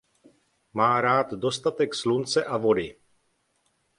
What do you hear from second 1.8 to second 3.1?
slunce a vody.